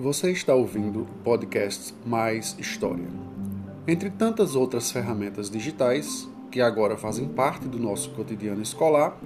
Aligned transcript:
Você 0.00 0.30
está 0.30 0.54
ouvindo 0.54 1.00
o 1.00 1.06
podcast 1.24 1.92
Mais 2.06 2.54
História. 2.56 3.08
Entre 3.84 4.08
tantas 4.08 4.54
outras 4.54 4.92
ferramentas 4.92 5.50
digitais, 5.50 6.28
que 6.52 6.60
agora 6.60 6.96
fazem 6.96 7.26
parte 7.26 7.66
do 7.66 7.80
nosso 7.80 8.10
cotidiano 8.10 8.62
escolar, 8.62 9.18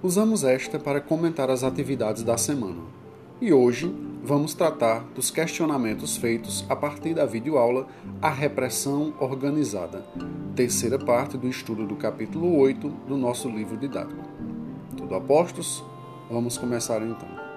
usamos 0.00 0.44
esta 0.44 0.78
para 0.78 1.00
comentar 1.00 1.50
as 1.50 1.64
atividades 1.64 2.22
da 2.22 2.38
semana. 2.38 2.80
E 3.40 3.52
hoje 3.52 3.92
vamos 4.22 4.54
tratar 4.54 5.00
dos 5.16 5.32
questionamentos 5.32 6.16
feitos 6.16 6.64
a 6.68 6.76
partir 6.76 7.12
da 7.12 7.26
videoaula 7.26 7.88
A 8.22 8.30
Repressão 8.30 9.12
Organizada, 9.18 10.06
terceira 10.54 10.96
parte 10.96 11.36
do 11.36 11.48
estudo 11.48 11.84
do 11.84 11.96
capítulo 11.96 12.56
8 12.56 12.88
do 13.08 13.16
nosso 13.16 13.48
livro 13.48 13.76
didático. 13.76 14.22
Tudo 14.96 15.12
a 15.12 15.20
postos? 15.20 15.82
Vamos 16.30 16.56
começar 16.56 17.02
então. 17.02 17.49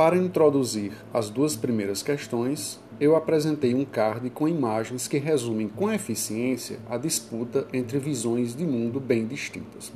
Para 0.00 0.16
introduzir 0.16 0.92
as 1.12 1.28
duas 1.28 1.56
primeiras 1.56 2.02
questões, 2.02 2.80
eu 2.98 3.14
apresentei 3.14 3.74
um 3.74 3.84
card 3.84 4.30
com 4.30 4.48
imagens 4.48 5.06
que 5.06 5.18
resumem 5.18 5.68
com 5.68 5.92
eficiência 5.92 6.78
a 6.88 6.96
disputa 6.96 7.66
entre 7.70 7.98
visões 7.98 8.56
de 8.56 8.64
mundo 8.64 8.98
bem 8.98 9.26
distintas. 9.26 9.92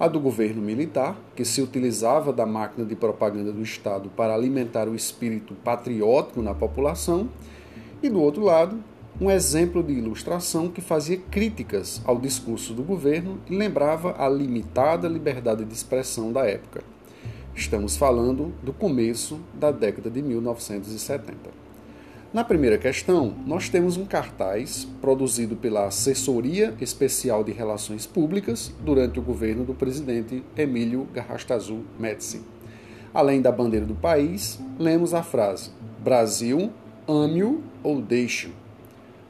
A 0.00 0.08
do 0.08 0.18
governo 0.18 0.60
militar, 0.60 1.16
que 1.36 1.44
se 1.44 1.62
utilizava 1.62 2.32
da 2.32 2.44
máquina 2.44 2.84
de 2.84 2.96
propaganda 2.96 3.52
do 3.52 3.62
Estado 3.62 4.08
para 4.08 4.34
alimentar 4.34 4.88
o 4.88 4.94
espírito 4.96 5.54
patriótico 5.62 6.42
na 6.42 6.52
população, 6.52 7.28
e 8.02 8.10
do 8.10 8.20
outro 8.20 8.42
lado, 8.42 8.82
um 9.20 9.30
exemplo 9.30 9.82
de 9.82 9.92
ilustração 9.92 10.68
que 10.68 10.80
fazia 10.80 11.16
críticas 11.16 12.00
ao 12.04 12.20
discurso 12.20 12.72
do 12.72 12.84
governo 12.84 13.40
e 13.50 13.56
lembrava 13.56 14.14
a 14.16 14.28
limitada 14.28 15.08
liberdade 15.08 15.64
de 15.64 15.74
expressão 15.74 16.32
da 16.32 16.46
época. 16.46 16.84
Estamos 17.52 17.96
falando 17.96 18.54
do 18.62 18.72
começo 18.72 19.40
da 19.52 19.72
década 19.72 20.08
de 20.08 20.22
1970. 20.22 21.34
Na 22.32 22.44
primeira 22.44 22.78
questão, 22.78 23.34
nós 23.44 23.68
temos 23.68 23.96
um 23.96 24.04
cartaz 24.04 24.86
produzido 25.00 25.56
pela 25.56 25.86
Assessoria 25.86 26.74
Especial 26.80 27.42
de 27.42 27.50
Relações 27.50 28.06
Públicas 28.06 28.72
durante 28.84 29.18
o 29.18 29.22
governo 29.22 29.64
do 29.64 29.74
presidente 29.74 30.44
Emílio 30.56 31.08
Garrastazu 31.12 31.80
Médici. 31.98 32.40
Além 33.12 33.40
da 33.40 33.50
bandeira 33.50 33.86
do 33.86 33.94
país, 33.96 34.60
lemos 34.78 35.12
a 35.12 35.24
frase: 35.24 35.70
Brasil, 36.04 36.70
ame-o 37.08 37.64
ou 37.82 38.00
deixe-o. 38.00 38.67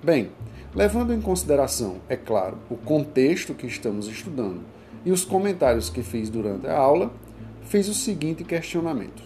Bem, 0.00 0.30
levando 0.76 1.12
em 1.12 1.20
consideração, 1.20 1.96
é 2.08 2.16
claro, 2.16 2.56
o 2.70 2.76
contexto 2.76 3.52
que 3.52 3.66
estamos 3.66 4.06
estudando 4.06 4.60
e 5.04 5.10
os 5.10 5.24
comentários 5.24 5.90
que 5.90 6.04
fiz 6.04 6.30
durante 6.30 6.68
a 6.68 6.78
aula, 6.78 7.10
fez 7.62 7.88
o 7.88 7.94
seguinte 7.94 8.44
questionamento: 8.44 9.24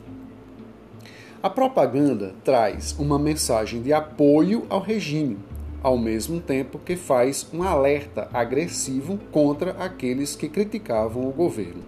A 1.42 1.50
propaganda 1.50 2.34
traz 2.42 2.96
uma 2.98 3.18
mensagem 3.18 3.82
de 3.82 3.92
apoio 3.92 4.64
ao 4.70 4.80
regime, 4.80 5.38
ao 5.82 5.98
mesmo 5.98 6.40
tempo 6.40 6.78
que 6.78 6.96
faz 6.96 7.46
um 7.52 7.62
alerta 7.62 8.30
agressivo 8.32 9.18
contra 9.30 9.72
aqueles 9.72 10.34
que 10.34 10.48
criticavam 10.48 11.28
o 11.28 11.32
governo. 11.32 11.82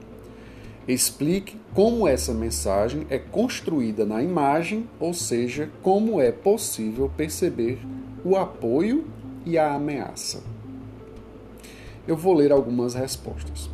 Explique 0.86 1.56
como 1.72 2.06
essa 2.06 2.34
mensagem 2.34 3.06
é 3.08 3.18
construída 3.18 4.04
na 4.04 4.22
imagem, 4.22 4.86
ou 5.00 5.14
seja, 5.14 5.70
como 5.82 6.20
é 6.20 6.30
possível 6.30 7.10
perceber 7.16 7.78
o 8.24 8.36
apoio 8.36 9.04
e 9.44 9.58
a 9.58 9.74
ameaça. 9.74 10.42
Eu 12.08 12.16
vou 12.16 12.32
ler 12.34 12.50
algumas 12.50 12.94
respostas. 12.94 13.68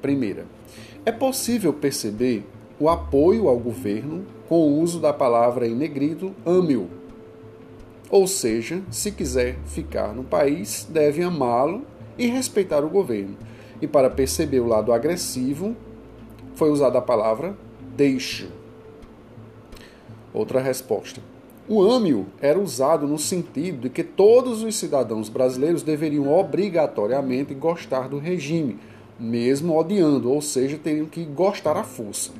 Primeira, 0.00 0.46
é 1.04 1.10
possível 1.10 1.72
perceber 1.72 2.46
o 2.78 2.88
apoio 2.88 3.48
ao 3.48 3.58
governo 3.58 4.24
com 4.48 4.60
o 4.60 4.80
uso 4.80 5.00
da 5.00 5.12
palavra 5.12 5.66
em 5.66 5.74
negrito 5.74 6.32
ame-o. 6.46 6.88
Ou 8.10 8.26
seja, 8.26 8.82
se 8.90 9.10
quiser 9.10 9.56
ficar 9.66 10.14
no 10.14 10.22
país, 10.22 10.86
deve 10.88 11.22
amá-lo 11.22 11.82
e 12.16 12.26
respeitar 12.26 12.84
o 12.84 12.90
governo. 12.90 13.36
E 13.82 13.88
para 13.88 14.08
perceber 14.08 14.60
o 14.60 14.68
lado 14.68 14.92
agressivo, 14.92 15.74
foi 16.54 16.70
usada 16.70 16.98
a 16.98 17.02
palavra 17.02 17.56
deixe. 17.96 18.48
Outra 20.32 20.60
resposta. 20.60 21.33
O 21.66 21.82
ame-o 21.82 22.26
era 22.40 22.58
usado 22.58 23.06
no 23.06 23.18
sentido 23.18 23.82
de 23.82 23.90
que 23.90 24.04
todos 24.04 24.62
os 24.62 24.76
cidadãos 24.76 25.28
brasileiros 25.28 25.82
deveriam 25.82 26.30
obrigatoriamente 26.30 27.54
gostar 27.54 28.08
do 28.08 28.18
regime 28.18 28.78
mesmo 29.18 29.78
odiando, 29.78 30.30
ou 30.30 30.42
seja, 30.42 30.78
teriam 30.78 31.06
que 31.06 31.24
gostar 31.24 31.76
à 31.76 31.84
força. 31.84 32.32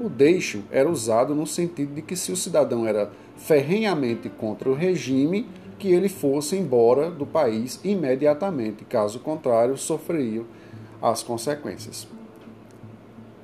O 0.00 0.08
deixo 0.08 0.62
era 0.70 0.88
usado 0.88 1.34
no 1.34 1.46
sentido 1.46 1.94
de 1.94 2.02
que 2.02 2.14
se 2.14 2.30
o 2.30 2.36
cidadão 2.36 2.86
era 2.86 3.10
ferrenhamente 3.36 4.28
contra 4.28 4.68
o 4.68 4.74
regime, 4.74 5.46
que 5.78 5.88
ele 5.92 6.08
fosse 6.08 6.56
embora 6.56 7.10
do 7.10 7.24
país 7.24 7.80
imediatamente, 7.84 8.84
caso 8.84 9.20
contrário, 9.20 9.76
sofreria 9.76 10.42
as 11.00 11.22
consequências. 11.22 12.06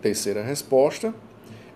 Terceira 0.01 0.43
resposta: 0.43 1.15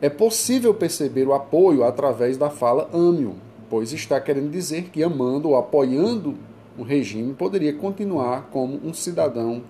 é 0.00 0.08
possível 0.08 0.74
perceber 0.74 1.26
o 1.26 1.34
apoio 1.34 1.84
através 1.84 2.36
da 2.36 2.50
fala 2.50 2.88
ame 2.92 3.26
pois 3.68 3.92
está 3.92 4.20
querendo 4.20 4.50
dizer 4.50 4.90
que 4.90 5.02
amando 5.02 5.48
ou 5.48 5.56
apoiando 5.56 6.36
o 6.78 6.82
regime 6.82 7.34
poderia 7.34 7.72
continuar 7.72 8.48
como 8.50 8.80
um 8.84 8.94
cidadão 8.94 9.62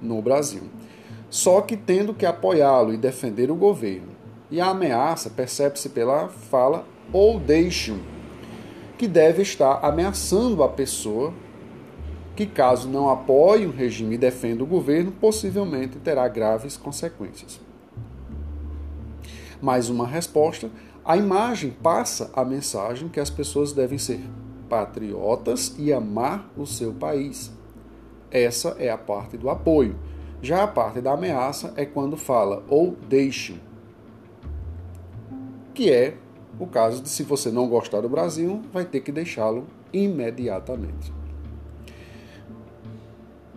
no 0.00 0.20
Brasil. 0.22 0.62
Só 1.28 1.60
que 1.60 1.76
tendo 1.76 2.14
que 2.14 2.24
apoiá-lo 2.24 2.94
e 2.94 2.96
defender 2.96 3.50
o 3.50 3.56
governo. 3.56 4.08
E 4.50 4.60
a 4.60 4.68
ameaça 4.68 5.28
percebe-se 5.28 5.88
pela 5.88 6.28
fala 6.28 6.86
ou 7.12 7.38
deixe-o, 7.38 7.98
que 8.96 9.06
deve 9.06 9.42
estar 9.42 9.80
ameaçando 9.84 10.62
a 10.62 10.68
pessoa 10.68 11.32
que, 12.34 12.46
caso 12.46 12.88
não 12.88 13.08
apoie 13.08 13.66
o 13.66 13.70
regime 13.70 14.14
e 14.14 14.18
defenda 14.18 14.62
o 14.62 14.66
governo, 14.66 15.10
possivelmente 15.10 15.98
terá 15.98 16.28
graves 16.28 16.76
consequências. 16.76 17.58
Mais 19.60 19.88
uma 19.88 20.06
resposta: 20.06 20.70
a 21.06 21.16
imagem 21.16 21.70
passa 21.70 22.32
a 22.34 22.44
mensagem 22.44 23.08
que 23.08 23.20
as 23.20 23.30
pessoas 23.30 23.72
devem 23.72 23.96
ser 23.96 24.20
patriotas 24.68 25.72
e 25.78 25.92
amar 25.92 26.50
o 26.56 26.66
seu 26.66 26.92
país. 26.92 27.52
Essa 28.28 28.70
é 28.80 28.90
a 28.90 28.98
parte 28.98 29.36
do 29.36 29.48
apoio. 29.48 29.96
Já 30.42 30.64
a 30.64 30.66
parte 30.66 31.00
da 31.00 31.12
ameaça 31.12 31.72
é 31.76 31.86
quando 31.86 32.16
fala 32.16 32.64
ou 32.68 32.96
deixe, 33.08 33.60
que 35.72 35.92
é 35.92 36.16
o 36.58 36.66
caso 36.66 37.00
de 37.00 37.08
se 37.08 37.22
você 37.22 37.52
não 37.52 37.68
gostar 37.68 38.00
do 38.00 38.08
Brasil, 38.08 38.62
vai 38.72 38.84
ter 38.84 39.00
que 39.00 39.12
deixá-lo 39.12 39.64
imediatamente. 39.92 41.15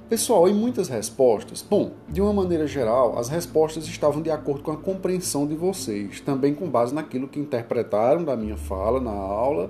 Pessoal, 0.09 0.49
em 0.49 0.55
muitas 0.55 0.87
respostas, 0.87 1.61
bom, 1.61 1.91
de 2.09 2.19
uma 2.19 2.33
maneira 2.33 2.65
geral, 2.65 3.19
as 3.19 3.29
respostas 3.29 3.85
estavam 3.85 4.23
de 4.23 4.31
acordo 4.31 4.63
com 4.63 4.71
a 4.71 4.75
compreensão 4.75 5.45
de 5.45 5.53
vocês, 5.53 6.19
também 6.19 6.55
com 6.55 6.67
base 6.67 6.95
naquilo 6.95 7.27
que 7.27 7.39
interpretaram 7.39 8.23
da 8.23 8.35
minha 8.35 8.57
fala 8.57 8.99
na 8.99 9.11
aula 9.11 9.69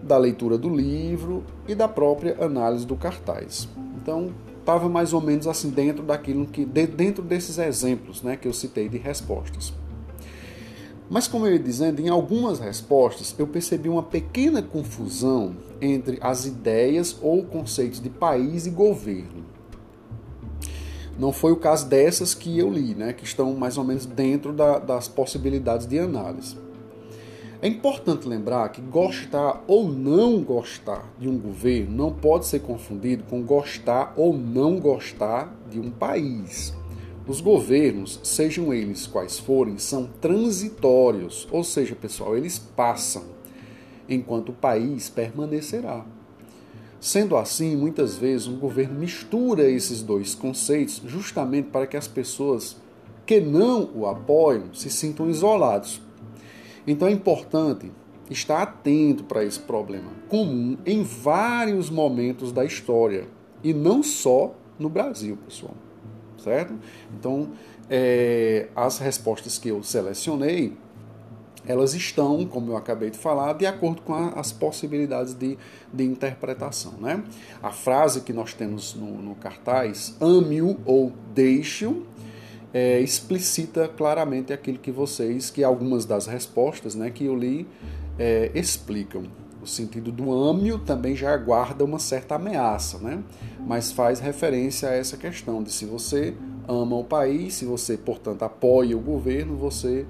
da 0.00 0.16
leitura 0.16 0.56
do 0.56 0.68
livro 0.68 1.42
e 1.66 1.74
da 1.74 1.88
própria 1.88 2.36
análise 2.38 2.86
do 2.86 2.94
cartaz. 2.94 3.68
Então, 4.00 4.30
estava 4.60 4.88
mais 4.88 5.12
ou 5.12 5.20
menos 5.20 5.48
assim 5.48 5.70
dentro 5.70 6.04
daquilo 6.04 6.46
que 6.46 6.64
dentro 6.64 7.24
desses 7.24 7.58
exemplos, 7.58 8.22
né, 8.22 8.36
que 8.36 8.46
eu 8.46 8.52
citei 8.52 8.88
de 8.88 8.98
respostas. 8.98 9.72
Mas 11.10 11.26
como 11.26 11.44
eu 11.44 11.54
ia 11.54 11.58
dizendo, 11.58 12.00
em 12.00 12.08
algumas 12.08 12.60
respostas 12.60 13.34
eu 13.36 13.48
percebi 13.48 13.88
uma 13.88 14.04
pequena 14.04 14.62
confusão 14.62 15.56
entre 15.80 16.18
as 16.20 16.46
ideias 16.46 17.16
ou 17.20 17.42
conceitos 17.42 18.00
de 18.00 18.10
país 18.10 18.66
e 18.66 18.70
governo. 18.70 19.55
Não 21.18 21.32
foi 21.32 21.52
o 21.52 21.56
caso 21.56 21.88
dessas 21.88 22.34
que 22.34 22.58
eu 22.58 22.70
li, 22.70 22.94
né, 22.94 23.12
que 23.12 23.24
estão 23.24 23.54
mais 23.54 23.78
ou 23.78 23.84
menos 23.84 24.04
dentro 24.04 24.52
da, 24.52 24.78
das 24.78 25.08
possibilidades 25.08 25.86
de 25.86 25.98
análise. 25.98 26.56
É 27.62 27.68
importante 27.68 28.28
lembrar 28.28 28.68
que 28.68 28.82
gostar 28.82 29.64
ou 29.66 29.88
não 29.88 30.42
gostar 30.42 31.10
de 31.18 31.26
um 31.26 31.38
governo 31.38 31.96
não 31.96 32.12
pode 32.12 32.44
ser 32.46 32.60
confundido 32.60 33.24
com 33.24 33.42
gostar 33.42 34.12
ou 34.14 34.36
não 34.36 34.78
gostar 34.78 35.56
de 35.70 35.80
um 35.80 35.90
país. 35.90 36.74
Os 37.26 37.40
governos, 37.40 38.20
sejam 38.22 38.72
eles 38.74 39.06
quais 39.06 39.38
forem, 39.38 39.78
são 39.78 40.08
transitórios, 40.20 41.48
ou 41.50 41.64
seja, 41.64 41.96
pessoal, 41.96 42.36
eles 42.36 42.58
passam, 42.58 43.24
enquanto 44.08 44.50
o 44.50 44.54
país 44.54 45.08
permanecerá. 45.08 46.04
Sendo 47.00 47.36
assim, 47.36 47.76
muitas 47.76 48.16
vezes 48.16 48.46
um 48.46 48.58
governo 48.58 48.98
mistura 48.98 49.68
esses 49.68 50.02
dois 50.02 50.34
conceitos 50.34 51.02
justamente 51.06 51.68
para 51.68 51.86
que 51.86 51.96
as 51.96 52.08
pessoas 52.08 52.76
que 53.24 53.40
não 53.40 53.90
o 53.94 54.06
apoiam 54.06 54.72
se 54.72 54.88
sintam 54.88 55.28
isolados 55.28 56.00
então 56.86 57.08
é 57.08 57.10
importante 57.10 57.90
estar 58.30 58.62
atento 58.62 59.24
para 59.24 59.44
esse 59.44 59.58
problema 59.58 60.10
comum 60.28 60.78
em 60.86 61.02
vários 61.02 61.90
momentos 61.90 62.52
da 62.52 62.64
história 62.64 63.26
e 63.62 63.74
não 63.74 64.02
só 64.02 64.54
no 64.78 64.88
Brasil, 64.88 65.36
pessoal. 65.36 65.74
Certo? 66.38 66.74
Então, 67.18 67.50
é, 67.90 68.68
as 68.76 68.98
respostas 68.98 69.58
que 69.58 69.68
eu 69.68 69.82
selecionei 69.82 70.76
elas 71.66 71.94
estão, 71.94 72.46
como 72.46 72.72
eu 72.72 72.76
acabei 72.76 73.10
de 73.10 73.18
falar, 73.18 73.52
de 73.54 73.66
acordo 73.66 74.02
com 74.02 74.14
a, 74.14 74.30
as 74.30 74.52
possibilidades 74.52 75.34
de, 75.34 75.58
de 75.92 76.04
interpretação. 76.04 76.94
Né? 77.00 77.22
A 77.62 77.72
frase 77.72 78.20
que 78.20 78.32
nós 78.32 78.54
temos 78.54 78.94
no, 78.94 79.22
no 79.22 79.34
cartaz, 79.34 80.16
ame-o 80.20 80.78
ou 80.84 81.12
deixe-o, 81.34 82.06
é, 82.72 83.00
explicita 83.00 83.88
claramente 83.88 84.52
aquilo 84.52 84.78
que 84.78 84.90
vocês, 84.90 85.50
que 85.50 85.64
algumas 85.64 86.04
das 86.04 86.26
respostas 86.26 86.94
né, 86.94 87.10
que 87.10 87.24
eu 87.24 87.34
li 87.34 87.66
é, 88.18 88.50
explicam. 88.54 89.24
O 89.62 89.66
sentido 89.66 90.12
do 90.12 90.32
ame-o 90.32 90.78
também 90.78 91.16
já 91.16 91.34
aguarda 91.34 91.84
uma 91.84 91.98
certa 91.98 92.36
ameaça, 92.36 92.98
né? 92.98 93.22
mas 93.66 93.90
faz 93.90 94.20
referência 94.20 94.88
a 94.88 94.92
essa 94.92 95.16
questão 95.16 95.62
de 95.62 95.72
se 95.72 95.84
você 95.84 96.34
ama 96.68 96.96
o 96.96 97.02
país, 97.04 97.54
se 97.54 97.64
você, 97.64 97.96
portanto, 97.96 98.42
apoia 98.42 98.96
o 98.96 99.00
governo, 99.00 99.56
você 99.56 100.06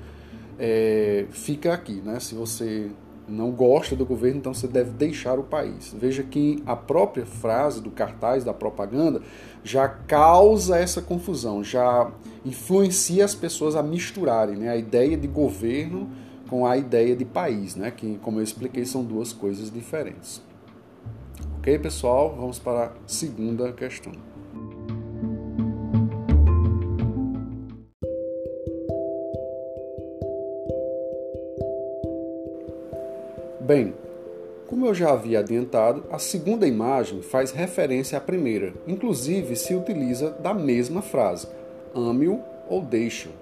é, 0.59 1.27
fica 1.31 1.73
aqui. 1.73 2.01
Né? 2.05 2.21
Se 2.21 2.35
você 2.35 2.91
não 3.29 3.51
gosta 3.51 3.97
do 3.97 4.05
governo, 4.05 4.39
então 4.39 4.55
você 4.55 4.69
deve 4.69 4.91
deixar 4.91 5.39
o 5.39 5.43
país. 5.43 5.95
Veja 5.99 6.23
que 6.23 6.63
a 6.65 6.77
própria 6.77 7.27
frase 7.27 7.81
do 7.81 7.91
cartaz, 7.91 8.45
da 8.45 8.55
propaganda, 8.55 9.21
já 9.65 9.89
causa 9.89 10.79
essa 10.79 11.03
confusão, 11.03 11.63
já 11.63 12.11
influencia 12.45 13.25
as 13.25 13.35
pessoas 13.35 13.75
a 13.75 13.83
misturarem 13.83 14.57
né? 14.57 14.69
a 14.69 14.77
ideia 14.77 15.17
de 15.17 15.27
governo 15.27 16.09
com 16.49 16.65
a 16.65 16.77
ideia 16.77 17.17
de 17.17 17.25
país, 17.25 17.75
né? 17.75 17.91
que, 17.91 18.19
como 18.23 18.39
eu 18.39 18.45
expliquei, 18.45 18.85
são 18.85 19.03
duas 19.03 19.33
coisas 19.33 19.71
diferentes. 19.71 20.41
Ok, 21.59 21.79
pessoal? 21.81 22.37
Vamos 22.39 22.61
para 22.61 22.85
a 22.85 22.93
segunda 23.07 23.73
questão. 23.73 24.13
Bem, 33.67 33.95
como 34.69 34.87
eu 34.87 34.95
já 34.95 35.11
havia 35.11 35.41
adiantado, 35.41 36.05
a 36.09 36.21
segunda 36.21 36.69
imagem 36.69 37.21
faz 37.21 37.51
referência 37.51 38.17
à 38.17 38.21
primeira, 38.21 38.73
inclusive 38.87 39.57
se 39.57 39.75
utiliza 39.75 40.31
da 40.31 40.55
mesma 40.55 41.03
frase, 41.03 41.49
ame-o 41.93 42.41
ou 42.69 42.81
deixe-o. 42.81 43.33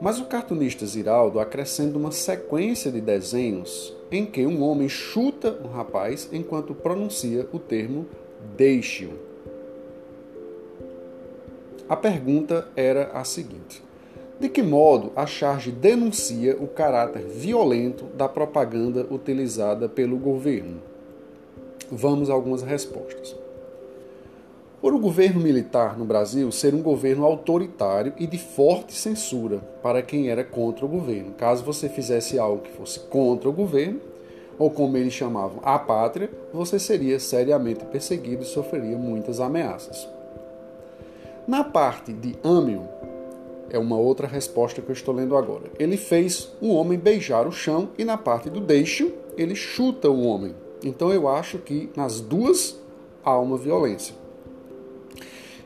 Mas 0.00 0.18
o 0.18 0.24
cartunista 0.24 0.86
Ziraldo 0.86 1.38
acrescenta 1.38 1.98
uma 1.98 2.10
sequência 2.10 2.90
de 2.90 3.02
desenhos 3.02 3.94
em 4.10 4.24
que 4.24 4.46
um 4.46 4.62
homem 4.62 4.88
chuta 4.88 5.58
um 5.62 5.68
rapaz 5.68 6.26
enquanto 6.32 6.74
pronuncia 6.74 7.46
o 7.52 7.58
termo 7.58 8.06
deixe-o. 8.56 9.12
A 11.86 11.96
pergunta 11.96 12.66
era 12.74 13.10
a 13.12 13.24
seguinte: 13.24 13.82
de 14.40 14.48
que 14.48 14.62
modo 14.62 15.12
a 15.14 15.26
charge 15.26 15.70
denuncia 15.70 16.56
o 16.58 16.66
caráter 16.66 17.22
violento 17.22 18.06
da 18.16 18.26
propaganda 18.26 19.06
utilizada 19.10 19.86
pelo 19.86 20.16
governo? 20.16 20.80
Vamos 21.92 22.30
a 22.30 22.32
algumas 22.32 22.62
respostas. 22.62 23.36
Por 24.80 24.94
o 24.94 24.98
governo 24.98 25.40
militar 25.40 25.98
no 25.98 26.06
Brasil 26.06 26.50
ser 26.50 26.74
um 26.74 26.80
governo 26.80 27.26
autoritário 27.26 28.14
e 28.16 28.26
de 28.26 28.38
forte 28.38 28.94
censura 28.94 29.58
para 29.82 30.00
quem 30.00 30.30
era 30.30 30.42
contra 30.42 30.86
o 30.86 30.88
governo. 30.88 31.32
Caso 31.32 31.62
você 31.62 31.86
fizesse 31.86 32.38
algo 32.38 32.62
que 32.62 32.70
fosse 32.70 32.98
contra 33.00 33.46
o 33.46 33.52
governo, 33.52 34.00
ou 34.58 34.70
como 34.70 34.96
eles 34.96 35.12
chamavam, 35.12 35.60
a 35.62 35.78
pátria, 35.78 36.30
você 36.50 36.78
seria 36.78 37.20
seriamente 37.20 37.84
perseguido 37.84 38.42
e 38.42 38.46
sofreria 38.46 38.96
muitas 38.96 39.38
ameaças. 39.38 40.08
Na 41.46 41.62
parte 41.62 42.12
de 42.12 42.36
Âmio, 42.42 42.88
é 43.70 43.78
uma 43.78 43.96
outra 43.96 44.26
resposta 44.26 44.82
que 44.82 44.90
eu 44.90 44.92
estou 44.92 45.14
lendo 45.14 45.36
agora. 45.36 45.70
Ele 45.78 45.96
fez 45.96 46.52
um 46.60 46.70
homem 46.70 46.98
beijar 46.98 47.46
o 47.46 47.52
chão 47.52 47.90
e 47.96 48.04
na 48.04 48.18
parte 48.18 48.50
do 48.50 48.60
deixo 48.60 49.12
ele 49.36 49.54
chuta 49.54 50.10
o 50.10 50.22
homem. 50.22 50.54
Então 50.84 51.12
eu 51.12 51.28
acho 51.28 51.58
que 51.58 51.88
nas 51.96 52.20
duas 52.20 52.78
há 53.24 53.38
uma 53.38 53.56
violência. 53.56 54.14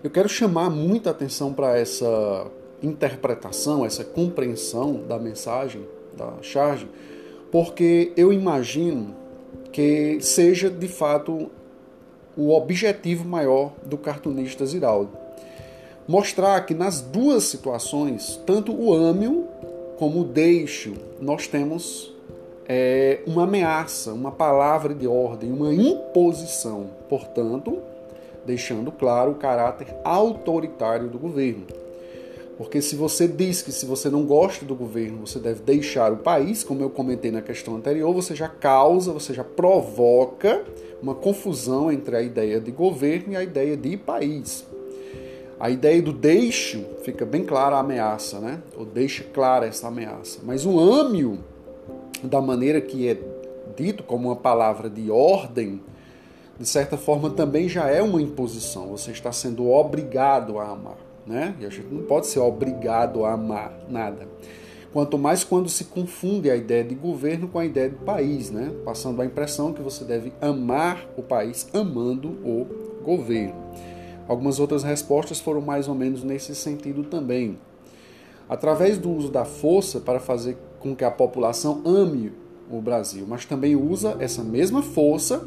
Eu 0.03 0.11
quero 0.11 0.29
chamar 0.29 0.69
muita 0.69 1.11
atenção 1.11 1.53
para 1.55 1.79
essa 1.79 2.47
interpretação, 2.83 3.87
essa 3.87 4.05
compreensão 4.05 5.03
da 5.09 5.19
mensagem, 5.19 5.87
da 6.15 6.35
charge, 6.43 6.87
porque 7.51 8.13
eu 8.17 8.33
imagino 8.33 9.17
que 9.73 10.19
seja 10.21 10.69
de 10.69 10.89
fato 10.89 11.51
o 12.37 12.51
objetivo 12.51 13.25
maior 13.25 13.73
do 13.85 13.97
cartunista 13.97 14.67
Ziraldo 14.67 15.24
mostrar 16.07 16.61
que 16.67 16.75
nas 16.75 17.01
duas 17.01 17.45
situações, 17.45 18.41
tanto 18.47 18.73
o 18.73 18.93
âmio 18.93 19.47
como 19.99 20.21
o 20.21 20.25
deixo, 20.25 20.95
nós 21.21 21.47
temos 21.47 22.13
é, 22.69 23.21
uma 23.27 23.45
ameaça, 23.45 24.13
uma 24.13 24.31
palavra 24.31 24.95
de 24.95 25.07
ordem, 25.07 25.53
uma 25.53 25.73
imposição. 25.73 26.91
Portanto, 27.09 27.79
deixando 28.45 28.93
claro 28.93 29.33
o 29.33 29.37
caráter 29.37 29.89
autoritário 30.05 31.09
do 31.09 31.19
governo. 31.19 31.67
Porque 32.57 32.81
se 32.81 32.95
você 32.95 33.27
diz 33.27 33.63
que 33.63 33.73
se 33.73 33.85
você 33.85 34.09
não 34.09 34.25
gosta 34.25 34.65
do 34.65 34.77
governo, 34.77 35.27
você 35.27 35.41
deve 35.41 35.63
deixar 35.63 36.13
o 36.13 36.19
país, 36.19 36.63
como 36.63 36.83
eu 36.83 36.91
comentei 36.91 37.33
na 37.33 37.43
questão 37.43 37.75
anterior, 37.75 38.15
você 38.15 38.35
já 38.35 38.49
causa, 38.49 39.13
você 39.13 39.35
já 39.35 39.43
provoca 39.43 40.65
uma 41.03 41.15
confusão 41.15 41.91
entre 41.91 42.17
a 42.17 42.23
ideia 42.23 42.61
de 42.61 42.71
governo 42.71 43.33
e 43.33 43.37
a 43.37 43.43
ideia 43.43 43.77
de 43.77 43.97
país. 43.97 44.65
A 45.65 45.71
ideia 45.71 46.03
do 46.03 46.13
deixo 46.13 46.85
fica 47.05 47.25
bem 47.25 47.43
clara 47.43 47.77
a 47.77 47.81
ameaça, 47.81 48.39
né? 48.39 48.61
Ou 48.77 48.85
deixa 48.85 49.25
clara 49.25 49.65
essa 49.65 49.89
ameaça. 49.89 50.41
Mas 50.43 50.67
o 50.67 50.79
âmio, 50.79 51.39
da 52.23 52.39
maneira 52.39 52.83
que 52.83 53.09
é 53.09 53.17
dito 53.75 54.03
como 54.03 54.29
uma 54.29 54.37
palavra 54.37 54.91
de 54.91 55.11
ordem, 55.11 55.81
de 56.61 56.69
certa 56.69 56.99
forma 56.99 57.31
também 57.31 57.67
já 57.67 57.89
é 57.89 58.03
uma 58.03 58.21
imposição. 58.21 58.89
Você 58.89 59.11
está 59.11 59.33
sendo 59.33 59.71
obrigado 59.71 60.59
a 60.59 60.69
amar, 60.69 60.99
né? 61.27 61.57
E 61.59 61.65
a 61.65 61.71
gente 61.71 61.89
não 61.91 62.03
pode 62.03 62.27
ser 62.27 62.41
obrigado 62.41 63.25
a 63.25 63.33
amar 63.33 63.73
nada. 63.89 64.29
Quanto 64.93 65.17
mais 65.17 65.45
quando 65.45 65.71
se 65.71 65.85
confunde 65.85 66.51
a 66.51 66.57
ideia 66.57 66.85
de 66.85 66.95
governo 66.95 67.49
com 67.49 67.59
a 67.59 67.65
ideia 67.65 67.89
de 67.89 67.97
país, 67.97 68.51
né? 68.51 68.71
Passando 68.85 69.23
a 69.23 69.25
impressão 69.25 69.73
que 69.73 69.81
você 69.81 70.05
deve 70.05 70.31
amar 70.43 71.09
o 71.17 71.23
país 71.23 71.67
amando 71.73 72.29
o 72.29 72.67
governo. 73.03 73.65
Algumas 74.27 74.59
outras 74.59 74.83
respostas 74.83 75.41
foram 75.41 75.61
mais 75.61 75.89
ou 75.89 75.95
menos 75.95 76.23
nesse 76.23 76.55
sentido 76.55 77.05
também. 77.05 77.59
Através 78.49 78.99
do 78.99 79.11
uso 79.11 79.31
da 79.31 79.45
força 79.45 80.01
para 80.01 80.21
fazer 80.21 80.57
com 80.81 80.95
que 80.95 81.05
a 81.05 81.11
população 81.11 81.83
ame 81.85 82.33
o 82.71 82.81
Brasil, 82.81 83.27
mas 83.29 83.45
também 83.45 83.77
usa 83.77 84.17
essa 84.19 84.43
mesma 84.43 84.83
força 84.83 85.47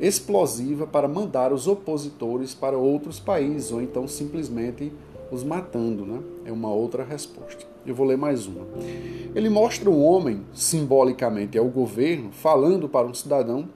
explosiva 0.00 0.86
para 0.86 1.08
mandar 1.08 1.52
os 1.52 1.66
opositores 1.66 2.54
para 2.54 2.76
outros 2.76 3.20
países 3.20 3.70
ou 3.70 3.80
então 3.80 4.08
simplesmente 4.08 4.92
os 5.30 5.42
matando, 5.42 6.04
né? 6.04 6.20
É 6.44 6.52
uma 6.52 6.72
outra 6.72 7.04
resposta. 7.04 7.64
Eu 7.86 7.94
vou 7.94 8.06
ler 8.06 8.16
mais 8.16 8.46
uma. 8.46 8.62
Ele 9.34 9.48
mostra 9.48 9.90
um 9.90 10.02
homem, 10.02 10.42
simbolicamente 10.52 11.58
é 11.58 11.60
o 11.60 11.68
governo, 11.68 12.30
falando 12.32 12.88
para 12.88 13.06
um 13.06 13.14
cidadão 13.14 13.68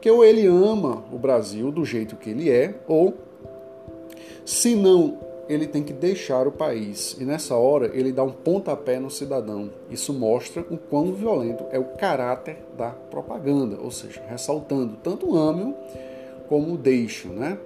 que 0.00 0.10
ou 0.10 0.24
ele 0.24 0.46
ama 0.46 1.04
o 1.12 1.18
Brasil 1.18 1.70
do 1.72 1.84
jeito 1.84 2.16
que 2.16 2.30
ele 2.30 2.50
é, 2.50 2.80
ou 2.86 3.14
se 4.46 4.76
não, 4.76 5.18
ele 5.48 5.66
tem 5.66 5.82
que 5.82 5.92
deixar 5.92 6.46
o 6.46 6.52
país. 6.52 7.16
E 7.18 7.24
nessa 7.24 7.56
hora 7.56 7.90
ele 7.92 8.12
dá 8.12 8.22
um 8.22 8.30
pontapé 8.30 9.00
no 9.00 9.10
cidadão. 9.10 9.70
Isso 9.90 10.12
mostra 10.12 10.64
o 10.70 10.78
quão 10.78 11.12
violento 11.12 11.64
é 11.70 11.78
o 11.78 11.84
caráter 11.96 12.58
da 12.78 12.90
propaganda, 12.90 13.76
ou 13.80 13.90
seja, 13.90 14.22
ressaltando 14.28 14.96
tanto 15.02 15.30
o 15.30 15.36
âmbito 15.36 15.74
como 16.48 16.74
o 16.74 16.78
deixo, 16.78 17.28
né? 17.28 17.58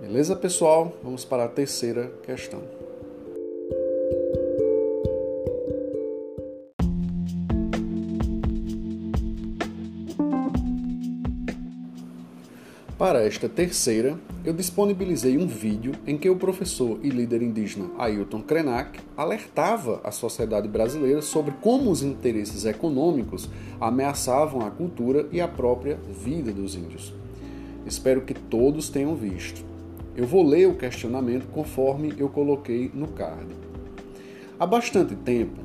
Beleza, 0.00 0.36
pessoal? 0.36 0.92
Vamos 1.02 1.24
para 1.24 1.44
a 1.44 1.48
terceira 1.48 2.12
questão. 2.22 2.60
Para 13.08 13.24
esta 13.24 13.48
terceira, 13.48 14.18
eu 14.44 14.52
disponibilizei 14.52 15.38
um 15.38 15.46
vídeo 15.46 15.92
em 16.06 16.18
que 16.18 16.28
o 16.28 16.36
professor 16.36 16.98
e 17.02 17.08
líder 17.08 17.40
indígena 17.40 17.88
Ailton 17.96 18.42
Krenak 18.42 19.00
alertava 19.16 19.98
a 20.04 20.10
sociedade 20.10 20.68
brasileira 20.68 21.22
sobre 21.22 21.54
como 21.62 21.90
os 21.90 22.02
interesses 22.02 22.66
econômicos 22.66 23.48
ameaçavam 23.80 24.60
a 24.60 24.70
cultura 24.70 25.26
e 25.32 25.40
a 25.40 25.48
própria 25.48 25.98
vida 26.22 26.52
dos 26.52 26.74
índios. 26.74 27.14
Espero 27.86 28.20
que 28.20 28.34
todos 28.34 28.90
tenham 28.90 29.16
visto. 29.16 29.64
Eu 30.14 30.26
vou 30.26 30.46
ler 30.46 30.68
o 30.68 30.76
questionamento 30.76 31.46
conforme 31.46 32.12
eu 32.18 32.28
coloquei 32.28 32.90
no 32.92 33.08
card. 33.08 33.48
Há 34.60 34.66
bastante 34.66 35.14
tempo, 35.14 35.58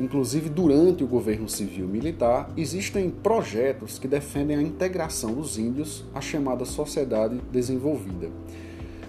inclusive 0.00 0.48
durante 0.48 1.02
o 1.02 1.06
governo 1.06 1.48
civil 1.48 1.86
militar, 1.86 2.50
existem 2.56 3.10
projetos 3.10 3.98
que 3.98 4.06
defendem 4.06 4.56
a 4.56 4.62
integração 4.62 5.32
dos 5.34 5.58
índios 5.58 6.04
à 6.14 6.20
chamada 6.20 6.64
sociedade 6.64 7.40
desenvolvida. 7.50 8.30